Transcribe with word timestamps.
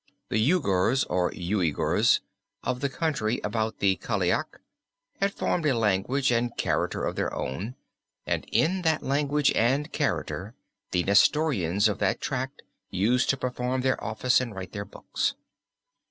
The 0.29 0.39
Yugurs 0.39 1.03
(or 1.11 1.31
Uigurs) 1.31 2.21
of 2.63 2.79
the 2.79 2.89
country 2.89 3.39
about 3.43 3.77
the 3.77 3.97
Cailac 3.97 4.59
had 5.19 5.31
formed 5.31 5.63
a 5.67 5.77
language 5.77 6.31
and 6.31 6.57
character 6.57 7.03
of 7.05 7.15
their 7.15 7.31
own, 7.31 7.75
and 8.25 8.43
in 8.51 8.81
that 8.81 9.03
language 9.03 9.51
and 9.51 9.91
character 9.93 10.55
the 10.89 11.03
Nestorians 11.03 11.87
of 11.87 11.99
that 11.99 12.19
tract 12.19 12.63
used 12.89 13.29
to 13.29 13.37
perform 13.37 13.81
their 13.81 14.03
office 14.03 14.41
and 14.41 14.55
write 14.55 14.71
their 14.71 14.85
books. 14.85 15.35